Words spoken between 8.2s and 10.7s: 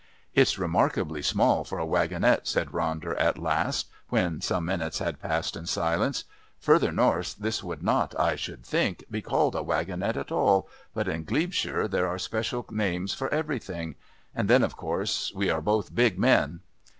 should think, be called a wagonette at all,